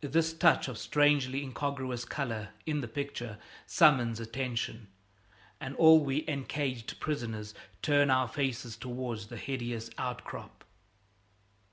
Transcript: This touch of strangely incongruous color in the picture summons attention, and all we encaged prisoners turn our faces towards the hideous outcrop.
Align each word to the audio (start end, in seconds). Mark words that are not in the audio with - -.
This 0.00 0.32
touch 0.32 0.66
of 0.66 0.76
strangely 0.78 1.44
incongruous 1.44 2.04
color 2.04 2.48
in 2.66 2.80
the 2.80 2.88
picture 2.88 3.38
summons 3.68 4.18
attention, 4.18 4.88
and 5.60 5.76
all 5.76 6.02
we 6.04 6.24
encaged 6.26 6.98
prisoners 6.98 7.54
turn 7.80 8.10
our 8.10 8.26
faces 8.26 8.76
towards 8.76 9.28
the 9.28 9.36
hideous 9.36 9.88
outcrop. 9.96 10.64